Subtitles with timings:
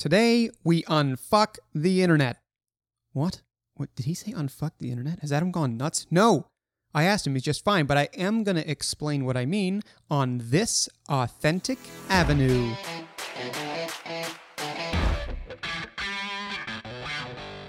[0.00, 2.38] Today, we unfuck the internet.
[3.12, 3.42] What?
[3.74, 4.32] What did he say?
[4.32, 5.18] Unfuck the internet?
[5.18, 6.06] Has Adam gone nuts?
[6.10, 6.46] No.
[6.94, 9.82] I asked him, he's just fine, but I am going to explain what I mean
[10.10, 11.76] on this authentic
[12.08, 12.72] avenue.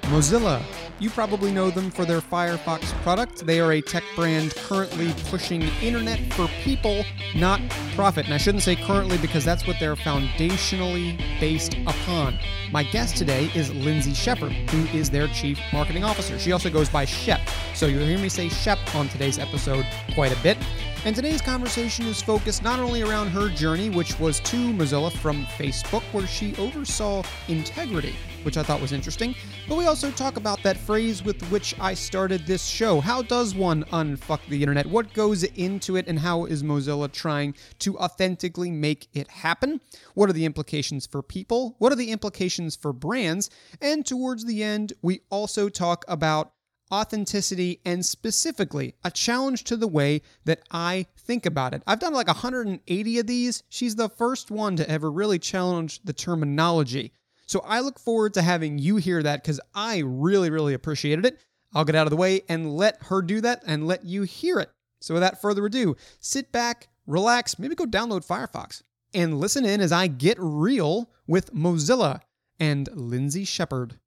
[0.04, 0.80] Mozilla.
[1.02, 3.44] You probably know them for their Firefox product.
[3.48, 7.60] They are a tech brand currently pushing internet for people, not
[7.96, 8.26] profit.
[8.26, 12.38] And I shouldn't say currently because that's what they're foundationally based upon.
[12.72, 16.38] My guest today is Lindsey Shepard, who is their chief marketing officer.
[16.38, 17.42] She also goes by Shep.
[17.73, 20.59] So you'll hear me say Shep on today's episode quite a bit.
[21.04, 25.48] And today's conversation is focused not only around her journey, which was to Mozilla from
[25.58, 29.34] Facebook, where she oversaw integrity, which I thought was interesting,
[29.68, 33.02] but we also talk about that phrase with which I started this show.
[33.02, 34.86] How does one unfuck the internet?
[34.86, 39.81] What goes into it, and how is Mozilla trying to authentically make it happen?
[40.14, 41.78] What are the implications for people?
[41.80, 43.50] What are the implications for brands?
[43.81, 46.52] And towards the end, we also talk about
[46.92, 51.84] authenticity and specifically a challenge to the way that I think about it.
[51.88, 53.64] I've done like 180 of these.
[53.70, 57.14] She's the first one to ever really challenge the terminology.
[57.47, 61.39] So I look forward to having you hear that because I really, really appreciated it.
[61.73, 64.59] I'll get out of the way and let her do that and let you hear
[64.59, 64.69] it.
[65.00, 69.92] So without further ado, sit back, relax, maybe go download Firefox and listen in as
[69.92, 72.22] I get real with Mozilla
[72.59, 74.00] and Lindsey Shepard.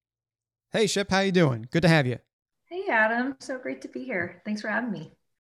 [0.73, 1.69] Hey Shep, how you doing?
[1.71, 2.19] Good to have you.
[2.85, 3.35] Hey, Adam.
[3.41, 4.43] So great to be here.
[4.45, 5.11] Thanks for having me.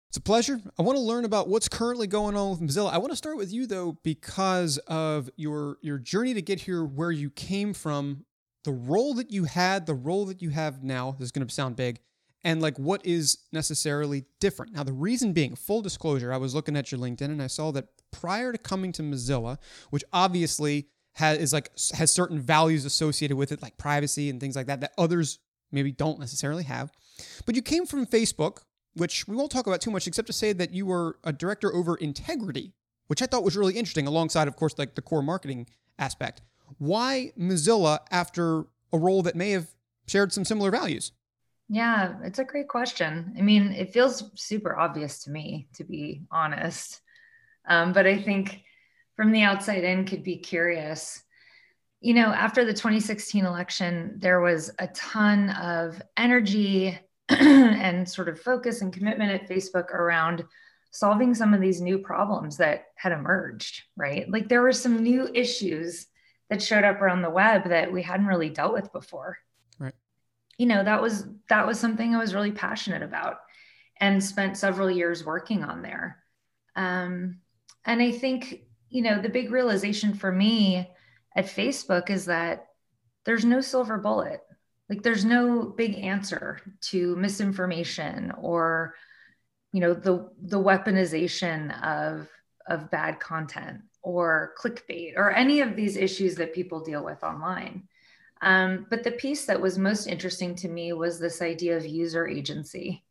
[0.10, 0.62] It's a pleasure.
[0.78, 2.94] I want to learn about what's currently going on with Mozilla.
[2.94, 6.86] I want to start with you though because of your your journey to get here
[6.86, 8.26] where you came from,
[8.64, 11.16] the role that you had, the role that you have now.
[11.18, 12.00] This is going to sound big.
[12.44, 14.74] And like what is necessarily different.
[14.74, 17.72] Now, the reason being, full disclosure, I was looking at your LinkedIn and I saw
[17.72, 19.58] that prior to coming to Mozilla,
[19.90, 24.56] which obviously has is like has certain values associated with it, like privacy and things
[24.56, 25.40] like that, that others
[25.72, 26.92] maybe don't necessarily have.
[27.46, 28.64] But you came from Facebook,
[28.94, 31.74] which we won't talk about too much, except to say that you were a director
[31.74, 32.74] over integrity,
[33.08, 35.68] which I thought was really interesting, alongside, of course, like the core marketing
[36.00, 36.42] aspect.
[36.78, 39.68] Why Mozilla after a role that may have
[40.08, 41.12] shared some similar values?
[41.68, 43.34] Yeah, it's a great question.
[43.38, 47.02] I mean, it feels super obvious to me, to be honest.
[47.68, 48.62] Um, but I think
[49.16, 51.24] from the outside in could be curious
[52.06, 57.00] you know, after the 2016 election, there was a ton of energy
[57.30, 60.44] and sort of focus and commitment at Facebook around
[60.92, 64.30] solving some of these new problems that had emerged, right?
[64.30, 66.08] Like there were some new issues
[66.50, 69.38] that showed up around the web that we hadn't really dealt with before.
[69.80, 69.94] Right.
[70.58, 73.40] You know, that was that was something I was really passionate about
[74.00, 76.24] and spent several years working on there.
[76.76, 77.40] Um,
[77.86, 80.90] and I think, you know, the big realization for me
[81.36, 82.68] at Facebook is that
[83.26, 84.42] there's no silver bullet.
[84.90, 86.60] Like there's no big answer
[86.90, 88.96] to misinformation or
[89.72, 92.30] you know the the weaponization of
[92.68, 97.88] of bad content or clickbait or any of these issues that people deal with online.
[98.42, 102.28] Um, but the piece that was most interesting to me was this idea of user
[102.28, 103.04] agency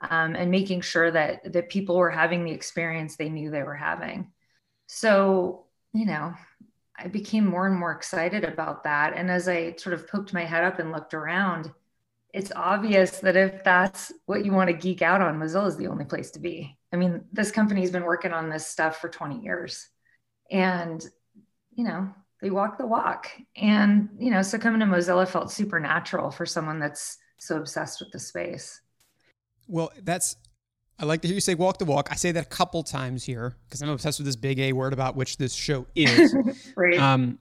[0.00, 3.74] um, and making sure that that people were having the experience they knew they were
[3.74, 4.32] having.
[4.86, 6.34] So you know,
[6.98, 9.14] I became more and more excited about that.
[9.14, 11.72] And as I sort of poked my head up and looked around,
[12.34, 15.86] it's obvious that if that's what you want to geek out on, Mozilla is the
[15.86, 16.76] only place to be.
[16.92, 19.88] I mean, this company's been working on this stuff for 20 years.
[20.50, 21.04] And,
[21.74, 23.30] you know, they walk the walk.
[23.56, 28.10] And, you know, so coming to Mozilla felt supernatural for someone that's so obsessed with
[28.10, 28.80] the space.
[29.68, 30.36] Well, that's
[31.00, 32.08] I like to hear you say walk the walk.
[32.10, 34.92] I say that a couple times here because I'm obsessed with this big A word
[34.92, 36.34] about which this show is.
[36.76, 36.98] right.
[36.98, 37.38] Um,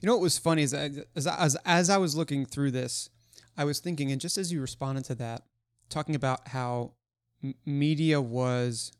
[0.00, 3.08] you know what was funny is as, as, as I was looking through this,
[3.56, 5.42] I was thinking, and just as you responded to that,
[5.88, 6.92] talking about how
[7.42, 8.92] m- media was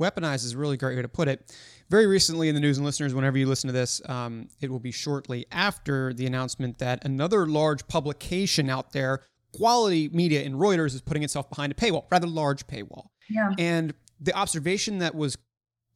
[0.00, 1.54] weaponized is a really great way to put it.
[1.88, 4.80] Very recently in the news, and listeners, whenever you listen to this, um, it will
[4.80, 9.22] be shortly after the announcement that another large publication out there,
[9.54, 13.06] quality media in Reuters, is putting itself behind a paywall, rather large paywall.
[13.28, 13.50] Yeah.
[13.58, 15.36] And the observation that was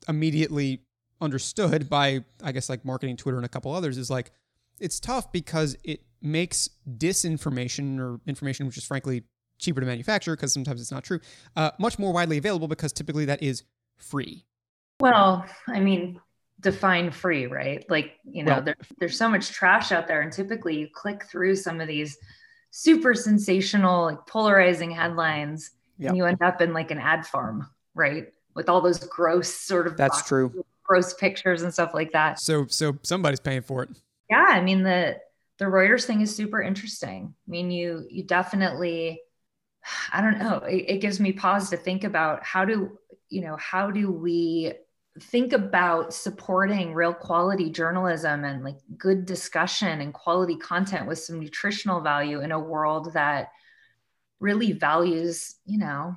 [0.09, 0.83] immediately
[1.21, 4.33] understood by, I guess, like marketing Twitter and a couple others is like,
[4.79, 9.23] it's tough because it makes disinformation or information which is frankly
[9.59, 11.21] cheaper to manufacture because sometimes it's not true,
[11.57, 13.65] uh, much more widely available because typically that is
[13.99, 14.45] free.
[15.01, 16.21] Well, I mean,
[16.61, 17.85] define free, right?
[17.89, 21.25] Like, you know, well, there, there's so much trash out there, and typically you click
[21.25, 22.19] through some of these
[22.71, 26.11] super sensational, like polarizing headlines yep.
[26.11, 28.29] and you end up in like an ad farm, right?
[28.55, 32.41] With all those gross sort of that's true gross pictures and stuff like that.
[32.41, 33.91] So so somebody's paying for it.
[34.29, 35.21] Yeah, I mean the
[35.61, 37.33] the Reuters thing is super interesting.
[37.47, 39.21] I mean, you you definitely,
[40.13, 42.99] I don't know, it, it gives me pause to think about how do
[43.29, 44.73] you know how do we
[45.21, 51.39] think about supporting real quality journalism and like good discussion and quality content with some
[51.39, 53.49] nutritional value in a world that
[54.41, 56.17] really values you know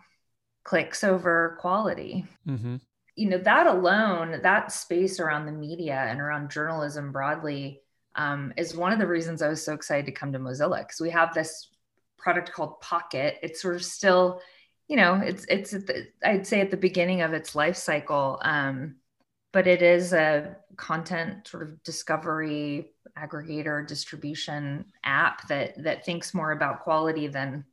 [0.63, 2.77] clicks over quality mm-hmm.
[3.15, 7.81] you know that alone that space around the media and around journalism broadly
[8.15, 11.01] um, is one of the reasons i was so excited to come to mozilla because
[11.01, 11.69] we have this
[12.17, 14.41] product called pocket it's sort of still
[14.87, 18.95] you know it's it's the, i'd say at the beginning of its life cycle um,
[19.51, 26.51] but it is a content sort of discovery aggregator distribution app that that thinks more
[26.51, 27.63] about quality than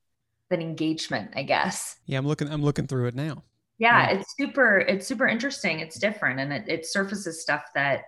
[0.50, 3.42] than engagement i guess yeah i'm looking i'm looking through it now
[3.78, 4.18] yeah, yeah.
[4.18, 8.02] it's super it's super interesting it's different and it, it surfaces stuff that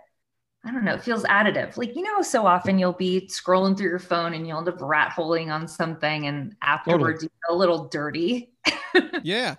[0.65, 1.77] I don't know, it feels additive.
[1.77, 4.81] Like, you know, so often you'll be scrolling through your phone and you'll end up
[4.81, 7.25] rat holing on something and afterwards totally.
[7.25, 8.53] you feel a little dirty.
[9.25, 9.57] yeah.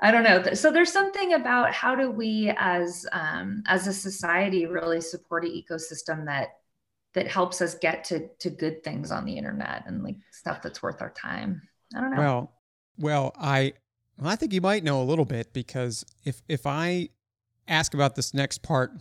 [0.00, 0.54] I don't know.
[0.54, 5.50] So there's something about how do we as um, as a society really support an
[5.50, 6.48] ecosystem that
[7.12, 10.82] that helps us get to to good things on the internet and like stuff that's
[10.82, 11.62] worth our time.
[11.94, 12.18] I don't know.
[12.18, 12.52] Well,
[12.98, 13.74] well, I
[14.22, 17.10] I think you might know a little bit because if if I
[17.68, 18.92] ask about this next part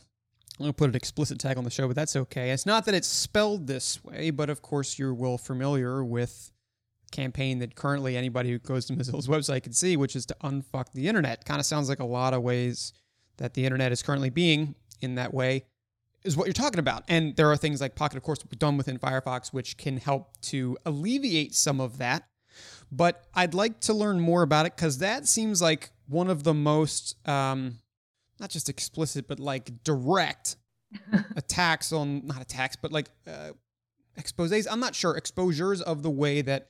[0.59, 2.51] I'm going to put an explicit tag on the show, but that's okay.
[2.51, 6.51] It's not that it's spelled this way, but of course you're well familiar with
[7.11, 10.91] campaign that currently anybody who goes to Mozilla's website can see, which is to unfuck
[10.93, 11.45] the internet.
[11.45, 12.91] Kind of sounds like a lot of ways
[13.37, 15.63] that the internet is currently being in that way
[16.25, 17.03] is what you're talking about.
[17.07, 20.77] And there are things like Pocket, of course, done within Firefox, which can help to
[20.85, 22.27] alleviate some of that.
[22.91, 26.53] But I'd like to learn more about it because that seems like one of the
[26.53, 27.77] most um,
[28.39, 30.55] not just explicit, but like direct
[31.35, 33.51] attacks on not attacks, but like uh,
[34.15, 34.67] exposes.
[34.67, 36.69] I'm not sure exposures of the way that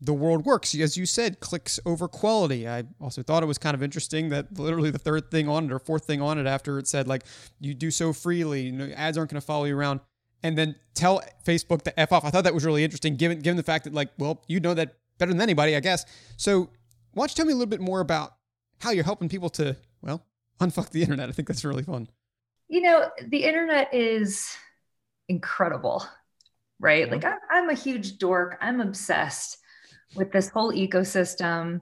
[0.00, 0.74] the world works.
[0.74, 2.68] As you said, clicks over quality.
[2.68, 5.72] I also thought it was kind of interesting that literally the third thing on it
[5.72, 7.24] or fourth thing on it after it said like
[7.60, 10.00] you do so freely, you know, ads aren't going to follow you around,
[10.42, 12.24] and then tell Facebook to f off.
[12.24, 14.74] I thought that was really interesting, given given the fact that like, well, you know
[14.74, 16.04] that better than anybody, I guess.
[16.36, 16.70] So,
[17.12, 18.34] why don't you tell me a little bit more about
[18.80, 20.24] how you're helping people to well
[20.60, 21.28] unfuck the internet.
[21.28, 22.08] I think that's really fun.
[22.68, 24.56] You know, the internet is
[25.28, 26.06] incredible,
[26.80, 27.06] right?
[27.06, 27.12] Yeah.
[27.12, 28.58] Like I'm, I'm a huge dork.
[28.60, 29.58] I'm obsessed
[30.14, 31.80] with this whole ecosystem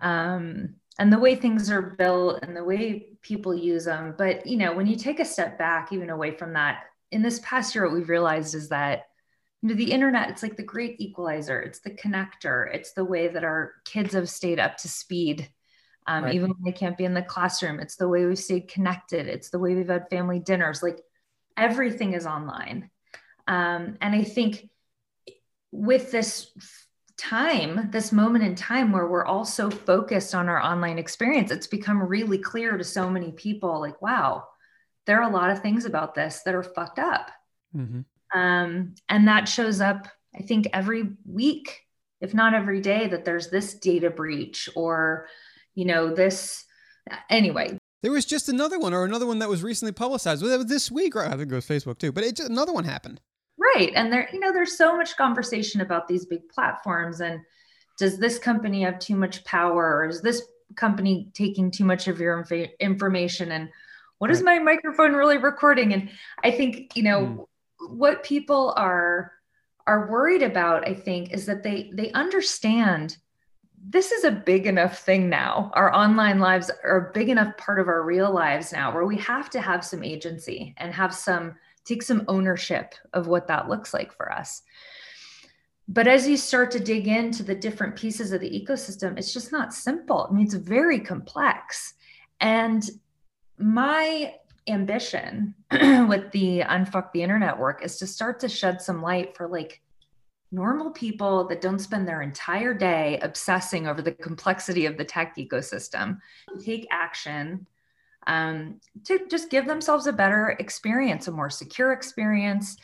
[0.00, 4.14] um, and the way things are built and the way people use them.
[4.16, 7.40] But you know, when you take a step back, even away from that, in this
[7.40, 9.04] past year, what we've realized is that
[9.64, 13.26] you know the internet it's like the great equalizer it's the connector it's the way
[13.26, 15.48] that our kids have stayed up to speed
[16.06, 16.34] um, right.
[16.34, 17.80] even when they can't be in the classroom.
[17.80, 19.26] It's the way we've stayed connected.
[19.26, 20.82] It's the way we've had family dinners.
[20.82, 21.00] Like
[21.56, 22.90] everything is online.
[23.46, 24.68] Um, and I think
[25.70, 26.50] with this
[27.16, 31.66] time, this moment in time where we're all so focused on our online experience, it's
[31.66, 34.46] become really clear to so many people like, wow,
[35.06, 37.30] there are a lot of things about this that are fucked up.
[37.74, 38.00] Mm-hmm.
[38.34, 41.82] Um, and that shows up, I think, every week,
[42.20, 45.28] if not every day, that there's this data breach or
[45.74, 46.64] you know, this
[47.28, 47.76] anyway.
[48.02, 50.42] There was just another one or another one that was recently publicized.
[50.42, 51.30] Well, that was this week, right?
[51.30, 53.20] I think it was Facebook too, but it just, another one happened.
[53.58, 53.92] Right.
[53.94, 57.40] And there, you know, there's so much conversation about these big platforms and
[57.98, 60.42] does this company have too much power or is this
[60.76, 63.68] company taking too much of your inf- information and
[64.18, 64.36] what right.
[64.36, 66.10] is my microphone really recording and
[66.42, 67.44] i think you know mm.
[67.88, 69.32] What people are
[69.86, 73.16] are worried about i think is that they they understand
[73.86, 75.70] this is a big enough thing now.
[75.74, 79.18] Our online lives are a big enough part of our real lives now where we
[79.18, 83.92] have to have some agency and have some take some ownership of what that looks
[83.92, 84.62] like for us.
[85.86, 89.52] But as you start to dig into the different pieces of the ecosystem, it's just
[89.52, 90.26] not simple.
[90.30, 91.92] I mean, it's very complex.
[92.40, 92.88] And
[93.58, 94.34] my
[94.68, 99.48] ambition with the Unfuck the Internet work is to start to shed some light for
[99.48, 99.82] like
[100.50, 105.36] normal people that don't spend their entire day obsessing over the complexity of the tech
[105.36, 106.18] ecosystem.
[106.64, 107.66] Take action
[108.26, 112.76] um, to just give themselves a better experience, a more secure experience,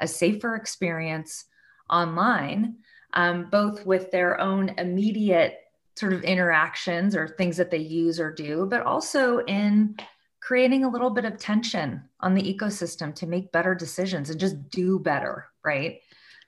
[0.00, 1.46] a safer experience
[1.88, 2.76] online,
[3.14, 5.58] um, both with their own immediate
[5.96, 9.96] sort of interactions or things that they use or do, but also in
[10.42, 14.68] creating a little bit of tension on the ecosystem to make better decisions and just
[14.68, 16.00] do better, right?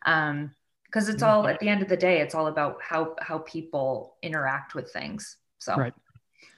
[0.04, 0.50] Um,
[0.84, 4.14] because it's all at the end of the day it's all about how how people
[4.22, 5.92] interact with things so right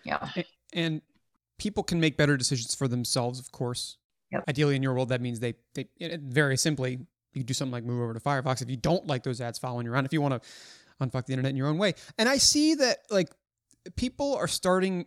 [0.04, 0.28] yeah
[0.74, 1.00] and
[1.56, 3.96] people can make better decisions for themselves of course
[4.30, 4.44] yep.
[4.46, 5.88] ideally in your world that means they they
[6.20, 6.98] very simply
[7.36, 9.86] you do something like move over to Firefox if you don't like those ads following
[9.86, 10.48] you around, if you want to
[11.00, 11.94] unfuck the internet in your own way.
[12.18, 13.28] And I see that like
[13.94, 15.06] people are starting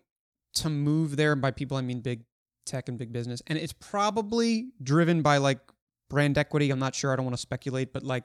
[0.55, 1.33] to move there.
[1.33, 2.23] And by people, I mean big
[2.65, 3.41] tech and big business.
[3.47, 5.59] And it's probably driven by like
[6.09, 6.69] brand equity.
[6.71, 7.11] I'm not sure.
[7.11, 8.23] I don't want to speculate, but like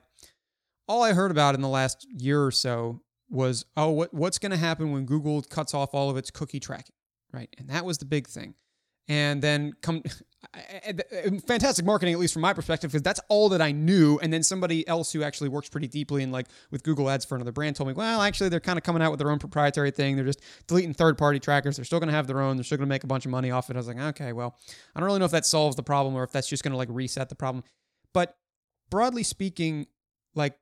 [0.89, 3.01] all I heard about in the last year or so
[3.31, 6.61] was, oh, what, what's going to happen when Google cuts off all of its cookie
[6.61, 6.95] tracking,
[7.33, 7.49] right?
[7.59, 8.55] And that was the big thing
[9.09, 10.03] and then come
[11.27, 14.33] um, fantastic marketing at least from my perspective because that's all that i knew and
[14.33, 17.53] then somebody else who actually works pretty deeply in like with google ads for another
[17.53, 20.17] brand told me well actually they're kind of coming out with their own proprietary thing.
[20.17, 21.77] They're just deleting third party trackers.
[21.77, 22.57] They're still going to have their own.
[22.57, 23.77] They're still going to make a bunch of money off it.
[23.77, 24.57] I was like okay well
[24.95, 26.79] i don't really know if that solves the problem or if that's just going to
[26.79, 27.65] like reset the problem.
[28.13, 28.37] But
[28.91, 29.87] broadly speaking
[30.35, 30.59] like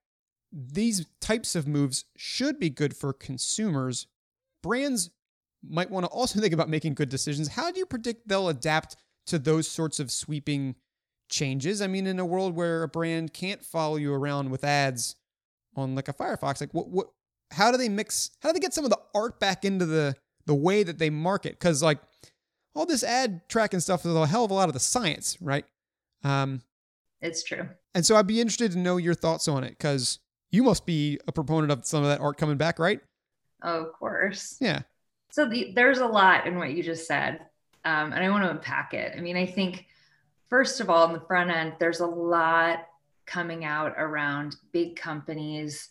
[0.52, 4.06] these types of moves should be good for consumers.
[4.62, 5.10] Brands
[5.68, 7.48] might want to also think about making good decisions.
[7.48, 10.76] How do you predict they'll adapt to those sorts of sweeping
[11.30, 11.82] changes?
[11.82, 15.16] I mean, in a world where a brand can't follow you around with ads
[15.76, 17.08] on like a Firefox, like what what
[17.52, 20.14] how do they mix how do they get some of the art back into the
[20.46, 21.52] the way that they market?
[21.52, 22.00] Because like
[22.74, 25.64] all this ad tracking stuff is a hell of a lot of the science, right?
[26.24, 26.62] Um,
[27.20, 27.68] it's true.
[27.94, 30.18] And so I'd be interested to know your thoughts on it because
[30.50, 33.00] you must be a proponent of some of that art coming back, right?
[33.62, 34.56] Oh, of course.
[34.60, 34.82] Yeah.
[35.32, 37.40] So the, there's a lot in what you just said,
[37.86, 39.14] um, and I want to unpack it.
[39.16, 39.86] I mean, I think
[40.50, 42.86] first of all, in the front end, there's a lot
[43.24, 45.88] coming out around big companies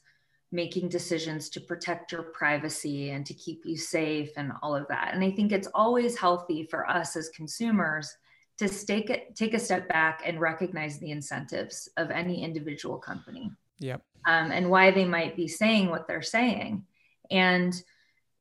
[0.51, 5.15] making decisions to protect your privacy and to keep you safe and all of that.
[5.15, 8.15] And I think it's always healthy for us as consumers
[8.59, 13.49] to take it, take a step back and recognize the incentives of any individual company.
[13.79, 14.03] Yep.
[14.27, 16.85] Um, and why they might be saying what they're saying.
[17.31, 17.81] And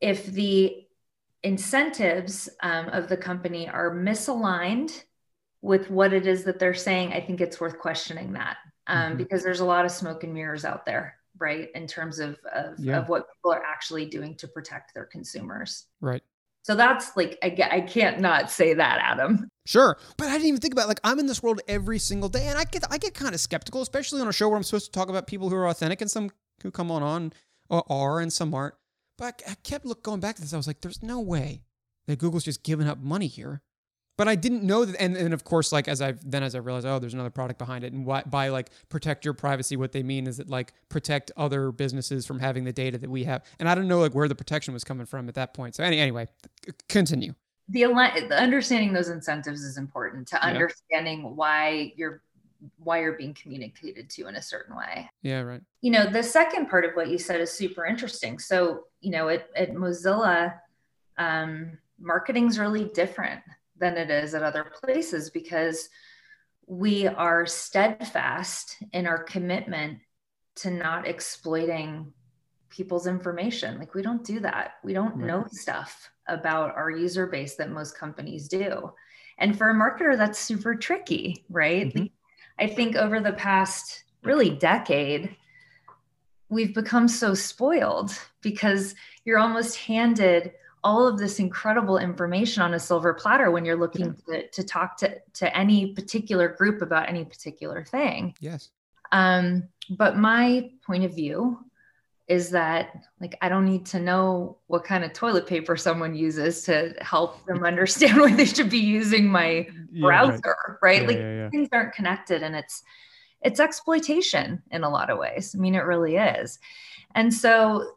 [0.03, 0.85] if the
[1.43, 5.05] incentives um, of the company are misaligned
[5.63, 8.57] with what it is that they're saying, I think it's worth questioning that
[8.87, 9.17] um, mm-hmm.
[9.19, 11.69] because there's a lot of smoke and mirrors out there, right?
[11.75, 12.99] In terms of of, yeah.
[12.99, 15.87] of, what people are actually doing to protect their consumers.
[16.01, 16.23] Right.
[16.63, 19.49] So that's like I, I can't not say that, Adam.
[19.67, 20.89] Sure, but I didn't even think about it.
[20.89, 23.41] like I'm in this world every single day, and I get I get kind of
[23.41, 26.01] skeptical, especially on a show where I'm supposed to talk about people who are authentic
[26.01, 26.31] and some
[26.63, 27.33] who come on on
[27.71, 28.75] are and some aren't.
[29.21, 30.55] But I, kept look going back to this.
[30.55, 31.61] I was like, there's no way
[32.07, 33.61] that Google's just giving up money here.
[34.17, 36.59] But I didn't know that, and, and of course, like as I've then as I
[36.59, 39.93] realized, oh, there's another product behind it, and why, by like protect your privacy, what
[39.93, 43.45] they mean is that like protect other businesses from having the data that we have,
[43.59, 45.75] and I don't know like where the protection was coming from at that point.
[45.75, 46.27] So any, anyway,
[46.89, 47.35] continue.
[47.71, 47.85] The,
[48.29, 51.29] the understanding those incentives is important to understanding yeah.
[51.29, 52.23] why you're
[52.79, 55.09] why you're being communicated to in a certain way.
[55.23, 55.63] Yeah, right.
[55.81, 58.39] You know, the second part of what you said is super interesting.
[58.39, 60.55] So, you know, at, at Mozilla,
[61.17, 63.41] um, marketing's really different
[63.79, 65.89] than it is at other places because
[66.67, 69.99] we are steadfast in our commitment
[70.57, 72.13] to not exploiting
[72.69, 73.79] people's information.
[73.79, 74.75] Like we don't do that.
[74.85, 75.27] We don't right.
[75.27, 78.93] know stuff about our user base that most companies do.
[79.39, 81.89] And for a marketer, that's super tricky, right?
[81.89, 82.05] Mm-hmm.
[82.61, 85.35] I think over the past really decade,
[86.51, 88.13] we've become so spoiled
[88.43, 90.53] because you're almost handed
[90.83, 94.97] all of this incredible information on a silver platter when you're looking to, to talk
[94.99, 98.35] to, to any particular group about any particular thing.
[98.41, 98.71] Yes.
[99.13, 101.59] Um, but my point of view
[102.31, 106.63] is that like I don't need to know what kind of toilet paper someone uses
[106.63, 110.81] to help them understand why they should be using my yeah, browser, right?
[110.81, 111.03] right?
[111.03, 112.85] Yeah, like yeah, things aren't connected and it's
[113.43, 115.55] it's exploitation in a lot of ways.
[115.57, 116.61] I mean it really is.
[117.17, 117.97] And so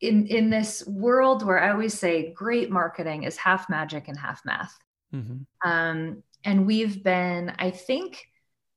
[0.00, 4.42] in in this world where I always say great marketing is half magic and half
[4.46, 4.78] math.
[5.14, 5.70] Mm-hmm.
[5.70, 8.26] Um, and we've been, I think,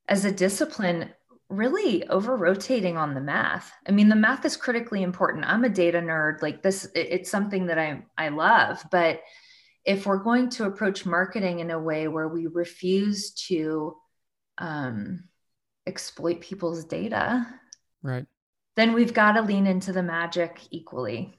[0.06, 1.10] as a discipline,
[1.48, 3.72] really over rotating on the math.
[3.88, 5.44] I mean, the math is critically important.
[5.46, 6.42] I'm a data nerd.
[6.42, 8.84] Like this, it's something that I I love.
[8.90, 9.20] But
[9.84, 13.96] if we're going to approach marketing in a way where we refuse to
[14.58, 15.24] um,
[15.86, 17.46] exploit people's data,
[18.02, 18.26] right,
[18.74, 21.38] then we've got to lean into the magic equally.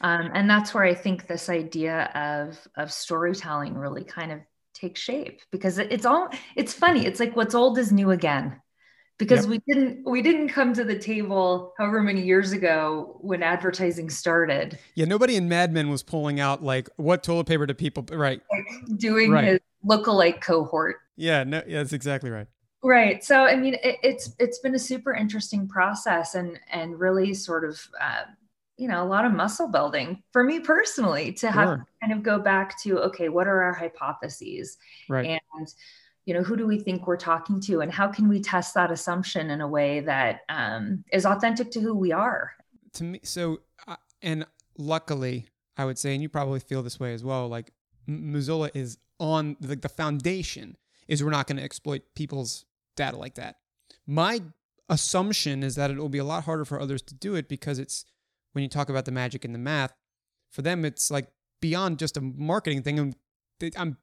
[0.00, 4.40] Um, and that's where I think this idea of of storytelling really kind of
[4.72, 7.04] takes shape because it's all it's funny.
[7.04, 8.61] It's like what's old is new again
[9.22, 9.50] because yep.
[9.50, 14.78] we didn't we didn't come to the table however many years ago when advertising started.
[14.96, 18.40] Yeah, nobody in Mad Men was pulling out like what toilet paper do people right
[18.50, 19.44] like doing right.
[19.44, 20.96] his lookalike cohort.
[21.16, 22.48] Yeah, no, yeah, that's exactly right.
[22.82, 23.22] Right.
[23.22, 27.64] So I mean, it, it's it's been a super interesting process and and really sort
[27.64, 27.80] of.
[28.00, 28.22] Uh,
[28.78, 31.86] you know, a lot of muscle building for me personally to have sure.
[32.00, 34.78] kind of go back to okay, what are our hypotheses?
[35.08, 35.38] Right.
[35.54, 35.68] And
[36.24, 38.90] you know who do we think we're talking to and how can we test that
[38.90, 42.52] assumption in a way that um, is authentic to who we are?
[42.94, 43.60] To me so
[44.20, 44.46] and
[44.78, 47.72] luckily i would say and you probably feel this way as well like
[48.08, 50.76] mozilla is on like the foundation
[51.08, 52.64] is we're not going to exploit people's
[52.96, 53.56] data like that.
[54.06, 54.40] My
[54.88, 57.78] assumption is that it will be a lot harder for others to do it because
[57.78, 58.04] it's
[58.52, 59.94] when you talk about the magic and the math
[60.50, 61.28] for them it's like
[61.60, 63.14] beyond just a marketing thing and
[63.76, 63.96] i'm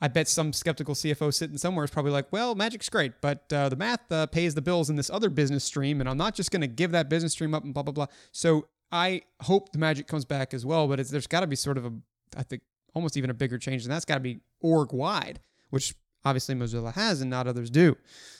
[0.00, 3.68] I bet some skeptical CFO sitting somewhere is probably like, well, magic's great, but uh,
[3.68, 6.50] the math uh, pays the bills in this other business stream, and I'm not just
[6.50, 8.06] going to give that business stream up and blah, blah, blah.
[8.32, 11.78] So I hope the magic comes back as well, but there's got to be sort
[11.78, 11.92] of a,
[12.36, 12.62] I think,
[12.94, 15.40] almost even a bigger change, and that's got to be org wide,
[15.70, 17.96] which obviously Mozilla has and not others do.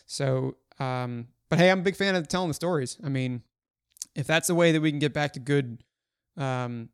[0.06, 2.98] So, um, but hey, I'm a big fan of telling the stories.
[3.04, 3.42] I mean,
[4.14, 5.82] if that's the way that we can get back to good
[6.36, 6.88] um,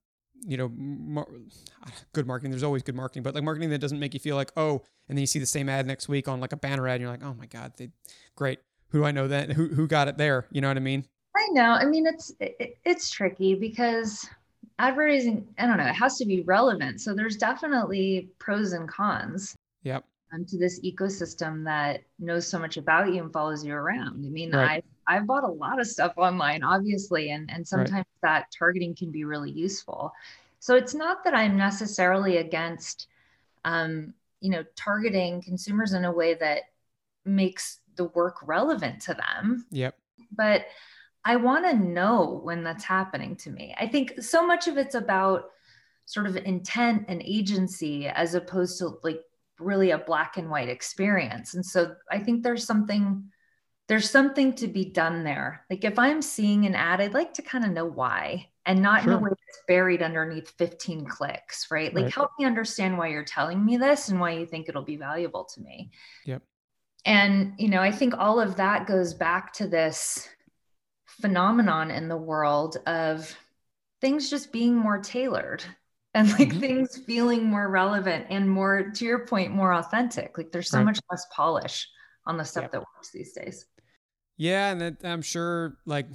[0.47, 1.29] you know, mar-
[2.13, 2.51] good marketing.
[2.51, 5.17] There's always good marketing, but like marketing that doesn't make you feel like, oh, and
[5.17, 7.11] then you see the same ad next week on like a banner ad, and you're
[7.11, 7.91] like, oh my god, they,
[8.37, 8.61] great.
[8.91, 9.53] Who do I know that?
[9.53, 10.47] Who who got it there?
[10.51, 11.05] You know what I mean?
[11.37, 11.73] I know.
[11.73, 14.29] I mean, it's it, it's tricky because
[14.79, 15.47] advertising.
[15.59, 15.87] I don't know.
[15.87, 17.01] It has to be relevant.
[17.01, 19.55] So there's definitely pros and cons.
[19.83, 20.05] Yep.
[20.33, 24.27] Um, to this ecosystem that knows so much about you and follows you around.
[24.27, 24.71] I mean, right.
[24.71, 28.07] I I've bought a lot of stuff online, obviously, and and sometimes right.
[28.23, 30.13] that targeting can be really useful.
[30.61, 33.07] So it's not that I'm necessarily against,
[33.65, 36.63] um, you know, targeting consumers in a way that
[37.25, 39.67] makes the work relevant to them.
[39.71, 39.97] Yep.
[40.37, 40.67] But
[41.25, 43.75] I want to know when that's happening to me.
[43.79, 45.51] I think so much of it's about
[46.07, 49.21] sort of intent and agency as opposed to like
[49.59, 51.55] really a black and white experience.
[51.55, 53.25] And so I think there's something
[53.89, 55.65] there's something to be done there.
[55.71, 59.03] Like if I'm seeing an ad, I'd like to kind of know why and not
[59.03, 59.13] sure.
[59.13, 61.95] in a way that's buried underneath 15 clicks, right?
[61.95, 62.15] Like right.
[62.15, 65.45] help me understand why you're telling me this and why you think it'll be valuable
[65.55, 65.91] to me.
[66.27, 66.43] Yep.
[67.07, 70.29] And you know, I think all of that goes back to this
[71.07, 73.35] phenomenon in the world of
[74.03, 75.65] things just being more tailored
[76.15, 76.61] and like mm-hmm.
[76.61, 80.85] things feeling more relevant and more to your point more authentic like there's so right.
[80.85, 81.87] much less polish
[82.27, 82.73] on the stuff yep.
[82.73, 83.67] that works these days
[84.39, 86.07] yeah and that, i'm sure like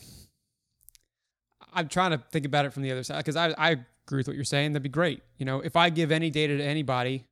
[1.73, 3.71] i'm trying to think about it from the other side because I, I
[4.07, 6.57] agree with what you're saying that'd be great you know if i give any data
[6.57, 7.25] to anybody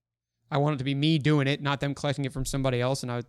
[0.52, 3.02] i want it to be me doing it not them collecting it from somebody else
[3.02, 3.24] and i,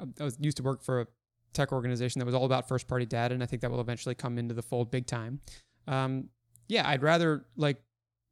[0.00, 1.06] I was used to work for a
[1.52, 4.16] tech organization that was all about first party data and i think that will eventually
[4.16, 5.40] come into the fold big time
[5.86, 6.30] um,
[6.66, 7.76] yeah i'd rather like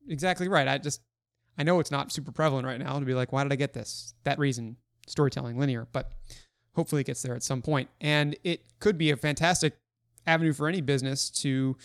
[0.09, 0.69] exactly right.
[0.69, 1.01] I just
[1.59, 3.75] I know it's not super prevalent right now to be like, why did I get
[3.75, 4.15] this?
[4.25, 6.13] That reason, storytelling, linear, but
[6.75, 7.89] hopefully it gets there at some point.
[8.01, 9.77] And it could be a fantastic
[10.27, 11.77] avenue for any business to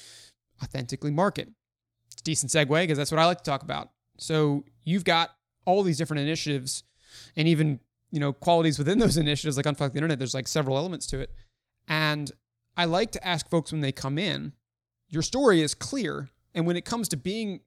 [0.64, 1.50] authentically market.
[2.12, 3.90] It's a decent segue because that's what I like to talk about.
[4.18, 5.32] So you've got
[5.66, 6.84] all these different initiatives
[7.36, 7.80] and even,
[8.12, 11.20] you know, qualities within those initiatives, like Unfuck the Internet, there's like several elements to
[11.20, 11.32] it.
[11.88, 12.32] And
[12.76, 14.54] I like to ask folks when they come in,
[15.10, 16.30] your story is clear.
[16.54, 17.62] And when it comes to being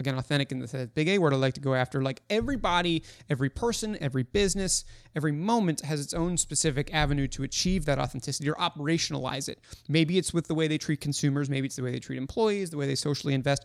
[0.00, 2.02] again authentic in the big A word I like to go after.
[2.02, 4.84] Like everybody, every person, every business,
[5.14, 9.60] every moment has its own specific avenue to achieve that authenticity or operationalize it.
[9.88, 12.70] Maybe it's with the way they treat consumers, maybe it's the way they treat employees,
[12.70, 13.64] the way they socially invest.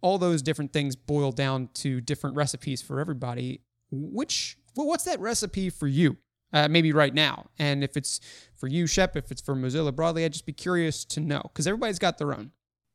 [0.00, 3.60] All those different things boil down to different recipes for everybody.
[3.90, 6.16] Which, well, what's that recipe for you?
[6.52, 7.46] Uh, maybe right now.
[7.58, 8.20] And if it's
[8.54, 11.66] for you, Shep, if it's for Mozilla broadly, I'd just be curious to know because
[11.66, 12.52] everybody's got their own.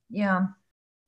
[0.10, 0.48] Yeah.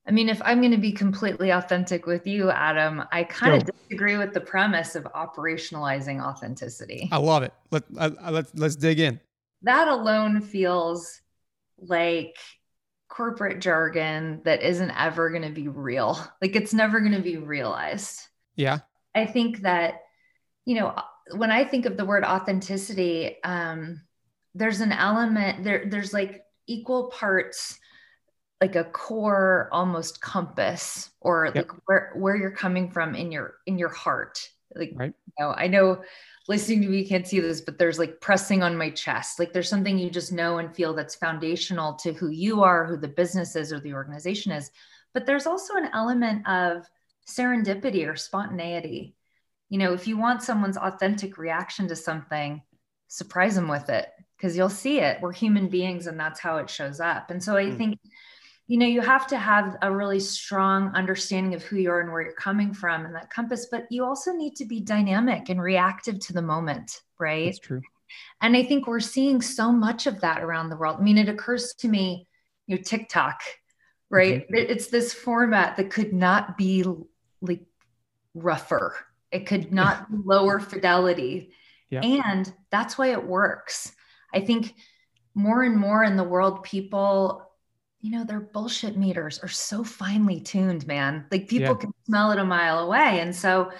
[0.05, 3.65] I mean, if I'm going to be completely authentic with you, Adam, I kind of
[3.65, 7.07] disagree with the premise of operationalizing authenticity.
[7.11, 7.53] I love it.
[7.71, 9.21] Let, uh, let's, let's dig in.
[9.61, 11.21] That alone feels
[11.77, 12.35] like
[13.07, 16.19] corporate jargon that isn't ever going to be real.
[16.41, 18.19] Like it's never going to be realized.
[18.55, 18.79] Yeah.
[19.15, 20.01] I think that,
[20.65, 20.95] you know,
[21.35, 24.01] when I think of the word authenticity, um,
[24.53, 27.79] there's an element there, there's like equal parts
[28.63, 31.55] like a core almost compass or yep.
[31.55, 34.39] like where where you're coming from in your in your heart
[34.73, 35.13] like right.
[35.27, 36.01] you know i know
[36.47, 39.51] listening to me you can't see this but there's like pressing on my chest like
[39.51, 43.05] there's something you just know and feel that's foundational to who you are who the
[43.05, 44.71] business is or the organization is
[45.13, 46.89] but there's also an element of
[47.27, 49.13] serendipity or spontaneity
[49.67, 52.61] you know if you want someone's authentic reaction to something
[53.09, 56.69] surprise them with it because you'll see it we're human beings and that's how it
[56.69, 57.77] shows up and so i mm.
[57.77, 57.99] think
[58.67, 62.11] you know you have to have a really strong understanding of who you are and
[62.11, 65.61] where you're coming from and that compass but you also need to be dynamic and
[65.61, 67.45] reactive to the moment right?
[67.45, 67.81] That's true.
[68.41, 70.97] And i think we're seeing so much of that around the world.
[70.99, 72.27] I mean it occurs to me
[72.67, 73.41] you know tiktok
[74.09, 74.43] right?
[74.43, 74.55] Mm-hmm.
[74.55, 76.85] it's this format that could not be
[77.41, 77.61] like
[78.33, 78.95] rougher.
[79.31, 81.51] It could not be lower fidelity.
[81.89, 82.01] Yeah.
[82.01, 83.91] And that's why it works.
[84.33, 84.73] I think
[85.35, 87.51] more and more in the world, people,
[88.03, 91.25] you know, their bullshit meters are so finely tuned, man.
[91.31, 91.79] Like people yeah.
[91.79, 93.21] can smell it a mile away.
[93.21, 93.71] And so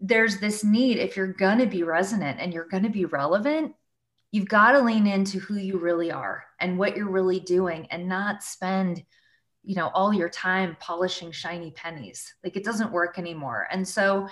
[0.00, 3.74] there's this need, if you're going to be resonant and you're going to be relevant,
[4.32, 8.08] you've got to lean into who you really are and what you're really doing and
[8.08, 9.04] not spend
[9.64, 14.28] you know all your time polishing shiny pennies like it doesn't work anymore and so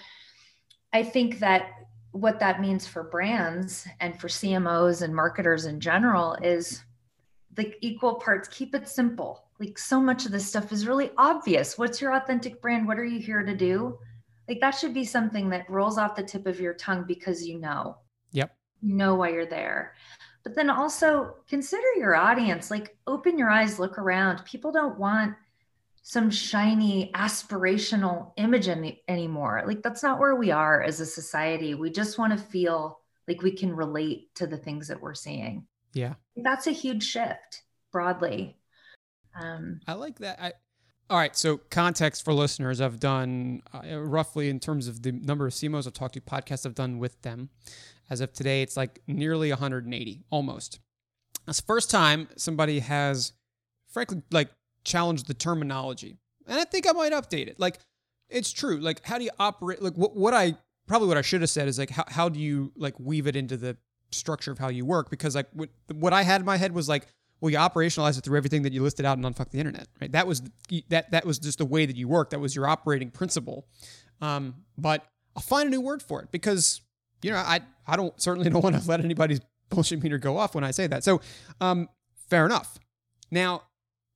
[0.93, 1.67] i think that
[2.13, 6.85] what that means for brands and for cmos and marketers in general is
[7.57, 8.49] like equal parts.
[8.49, 9.45] Keep it simple.
[9.59, 11.79] Like so much of this stuff is really obvious.
[11.79, 12.87] What's your authentic brand?
[12.87, 13.99] What are you here to do?
[14.49, 17.59] Like that should be something that rolls off the tip of your tongue because you
[17.59, 17.97] know.
[18.33, 18.55] Yep.
[18.83, 19.95] You know why you're there.
[20.45, 22.71] But then also consider your audience.
[22.71, 24.45] Like open your eyes look around.
[24.45, 25.35] People don't want
[26.03, 29.65] some shiny aspirational image any, anymore.
[29.67, 31.75] Like that's not where we are as a society.
[31.75, 35.67] We just want to feel like we can relate to the things that we're seeing.
[35.95, 38.57] Yeah that's a huge shift broadly
[39.41, 40.53] um, i like that I,
[41.09, 45.47] all right so context for listeners i've done uh, roughly in terms of the number
[45.47, 47.51] of cmos i've talked to podcasts i've done with them
[48.09, 50.81] as of today, it's like nearly 180, almost.
[51.49, 53.33] It's the first time somebody has,
[53.89, 54.49] frankly, like
[54.85, 56.19] challenged the terminology.
[56.47, 57.59] And I think I might update it.
[57.59, 57.79] Like,
[58.29, 58.79] it's true.
[58.79, 59.83] Like, how do you operate?
[59.83, 62.39] Like, what, what I probably what I should have said is like, how, how do
[62.39, 63.77] you like weave it into the
[64.11, 65.11] structure of how you work?
[65.11, 67.07] Because like what, what I had in my head was like,
[67.41, 70.11] well, you operationalize it through everything that you listed out in Unfuck the Internet, right?
[70.13, 70.43] That was
[70.89, 72.31] that that was just the way that you work.
[72.31, 73.67] That was your operating principle.
[74.21, 76.81] Um, but I'll find a new word for it because
[77.23, 80.55] you know, I I don't certainly don't want to let anybody's bullshit meter go off
[80.55, 81.05] when I say that.
[81.05, 81.21] So,
[81.61, 81.89] um,
[82.29, 82.79] fair enough.
[83.31, 83.63] Now,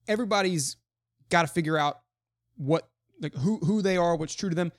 [0.08, 0.76] everybody's
[1.28, 2.00] got to figure out
[2.56, 2.88] what
[3.20, 4.72] like who who they are, what's true to them.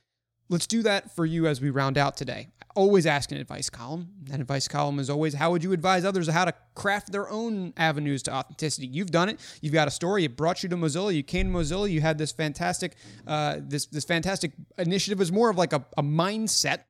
[0.51, 2.49] Let's do that for you as we round out today.
[2.61, 4.09] I Always ask an advice column.
[4.25, 7.73] That advice column is always how would you advise others how to craft their own
[7.77, 8.87] avenues to authenticity.
[8.87, 9.39] You've done it.
[9.61, 10.25] You've got a story.
[10.25, 11.13] It brought you to Mozilla.
[11.15, 11.89] You came to Mozilla.
[11.89, 15.19] You had this fantastic, uh, this this fantastic initiative.
[15.19, 16.83] It was more of like a, a mindset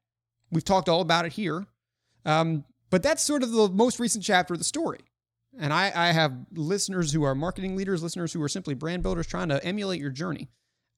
[0.52, 1.66] We've talked all about it here.
[2.26, 5.00] Um, but that's sort of the most recent chapter of the story.
[5.58, 9.28] And I, I have listeners who are marketing leaders, listeners who are simply brand builders
[9.28, 10.50] trying to emulate your journey.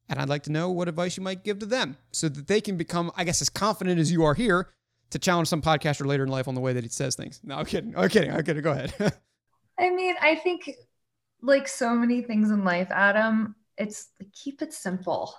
[0.10, 2.62] And I'd like to know what advice you might give to them so that they
[2.62, 4.70] can become, I guess, as confident as you are here
[5.12, 7.40] to challenge some podcaster later in life on the way that he says things.
[7.44, 7.96] No, I'm kidding.
[7.96, 8.32] I'm kidding.
[8.32, 8.64] I'm kidding.
[8.64, 8.94] Go ahead.
[9.80, 10.70] I mean, I think
[11.42, 15.34] like so many things in life, Adam, it's keep it simple.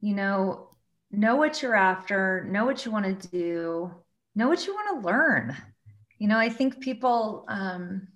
[0.00, 0.70] You know,
[1.10, 3.90] know what you're after, know what you want to do,
[4.34, 5.56] know what you want to learn.
[6.18, 8.08] You know, I think people um,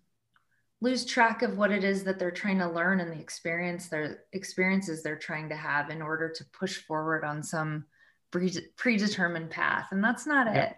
[0.80, 4.24] lose track of what it is that they're trying to learn and the experience their
[4.32, 7.84] experiences they're trying to have in order to push forward on some
[8.30, 10.64] predetermined path, and that's not yeah.
[10.64, 10.76] it.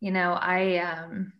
[0.00, 1.32] You know, I um,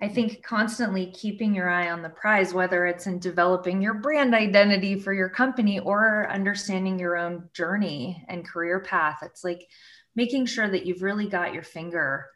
[0.00, 4.34] I think constantly keeping your eye on the prize, whether it's in developing your brand
[4.34, 9.66] identity for your company or understanding your own journey and career path, it's like
[10.14, 12.26] making sure that you've really got your finger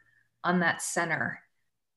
[0.43, 1.39] on that center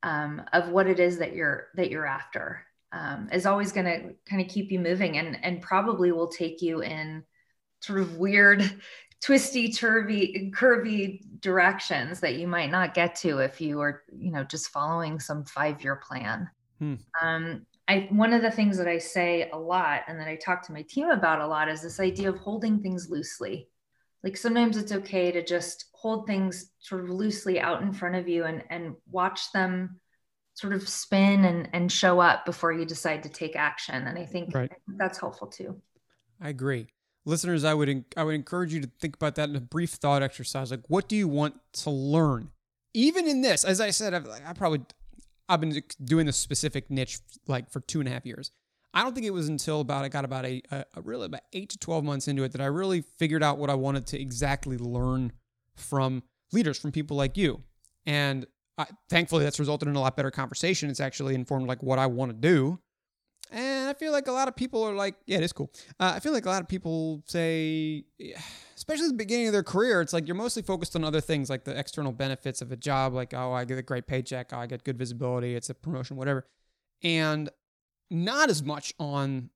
[0.02, 4.14] um, of what it is that you're that you're after um, is always going to
[4.28, 7.24] kind of keep you moving and and probably will take you in
[7.80, 8.62] sort of weird
[9.20, 14.44] twisty turvy curvy directions that you might not get to if you are you know
[14.44, 16.94] just following some five year plan hmm.
[17.22, 20.62] um, I, one of the things that I say a lot and that I talk
[20.66, 23.68] to my team about a lot is this idea of holding things loosely.
[24.22, 28.26] Like sometimes it's okay to just hold things sort of loosely out in front of
[28.26, 30.00] you and, and watch them
[30.54, 34.06] sort of spin and, and show up before you decide to take action.
[34.06, 34.72] And I think, right.
[34.96, 35.80] That's helpful too.
[36.40, 36.88] I agree
[37.24, 40.22] listeners, I would I would encourage you to think about that in a brief thought
[40.22, 40.70] exercise.
[40.70, 42.50] Like, what do you want to learn?
[42.92, 44.82] Even in this, as I said, I've, I probably
[45.48, 48.50] I've been doing this specific niche like for two and a half years.
[48.92, 51.42] I don't think it was until about I got about a, a, a really about
[51.52, 54.20] eight to twelve months into it that I really figured out what I wanted to
[54.20, 55.32] exactly learn
[55.74, 57.62] from leaders, from people like you.
[58.06, 60.90] And I, thankfully, that's resulted in a lot better conversation.
[60.90, 62.78] It's actually informed like what I want to do.
[63.50, 65.70] And I feel like a lot of people are like, yeah, it is cool.
[66.00, 68.04] Uh, I feel like a lot of people say,
[68.76, 71.48] especially at the beginning of their career, it's like you're mostly focused on other things
[71.48, 74.58] like the external benefits of a job, like, oh, I get a great paycheck, oh,
[74.58, 76.46] I get good visibility, it's a promotion, whatever.
[77.02, 77.50] And
[78.10, 79.50] not as much on,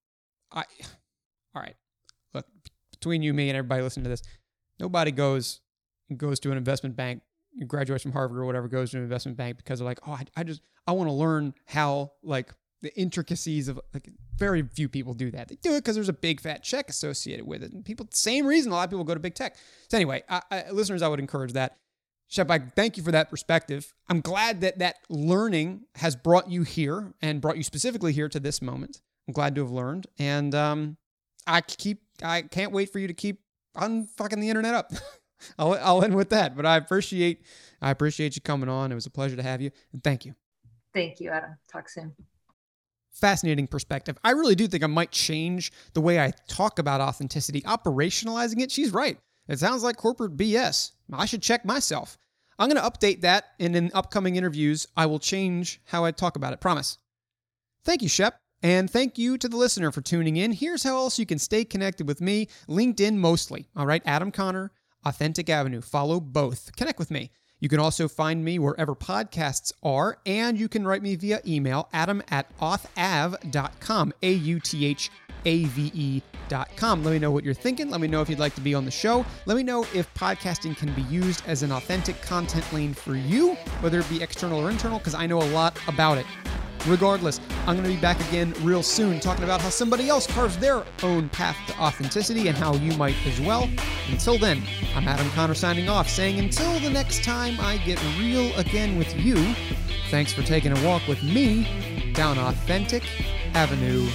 [0.53, 0.65] I,
[1.55, 1.77] all right,
[2.35, 2.47] look,
[2.93, 4.23] between you, me, and everybody listening to this,
[4.79, 5.61] nobody goes
[6.17, 7.21] goes to an investment bank,
[7.67, 10.25] graduates from Harvard or whatever, goes to an investment bank because they're like, oh, I,
[10.37, 15.15] I just, I want to learn how like the intricacies of like very few people
[15.15, 15.49] do that.
[15.49, 18.47] They do it because there's a big fat check associated with it, and people same
[18.47, 19.57] reason a lot of people go to big tech.
[19.89, 21.77] So anyway, I, I, listeners, I would encourage that.
[22.29, 23.95] Shep, I thank you for that perspective.
[24.09, 28.39] I'm glad that that learning has brought you here and brought you specifically here to
[28.39, 29.01] this moment.
[29.27, 30.97] I'm glad to have learned, and um,
[31.47, 33.41] I keep I can't wait for you to keep
[33.77, 34.93] unfucking the internet up.
[35.59, 36.57] I'll I'll end with that.
[36.57, 37.43] But I appreciate
[37.81, 38.93] I appreciate you coming on.
[38.93, 40.35] It was a pleasure to have you, and thank you.
[40.95, 41.57] Thank you, Adam.
[41.71, 42.15] Talk soon.
[43.13, 44.17] Fascinating perspective.
[44.23, 48.71] I really do think I might change the way I talk about authenticity, operationalizing it.
[48.71, 49.19] She's right.
[49.49, 50.93] It sounds like corporate BS.
[51.13, 52.17] I should check myself.
[52.59, 56.37] I'm going to update that, and in upcoming interviews, I will change how I talk
[56.37, 56.61] about it.
[56.61, 56.99] Promise.
[57.85, 58.39] Thank you, Shep.
[58.63, 60.51] And thank you to the listener for tuning in.
[60.53, 63.69] Here's how else you can stay connected with me LinkedIn mostly.
[63.77, 64.73] All right, Adam Conner,
[65.09, 65.81] Authentic Avenue.
[65.81, 66.77] Follow both.
[66.77, 67.31] Connect with me.
[67.61, 71.89] You can also find me wherever podcasts are, and you can write me via email,
[71.93, 75.11] adam at authav.com, A U T H
[75.45, 77.03] A V E.com.
[77.03, 77.91] Let me know what you're thinking.
[77.91, 79.27] Let me know if you'd like to be on the show.
[79.47, 83.55] Let me know if podcasting can be used as an authentic content lane for you,
[83.81, 86.27] whether it be external or internal, because I know a lot about it.
[86.89, 90.57] Regardless, I'm going to be back again real soon talking about how somebody else carves
[90.57, 93.69] their own path to authenticity and how you might as well.
[94.11, 94.63] Until then,
[94.95, 99.15] I'm Adam Conner signing off, saying until the next time I get real again with
[99.17, 99.37] you,
[100.11, 103.05] thanks for taking a walk with me down Authentic
[103.53, 104.09] Avenue.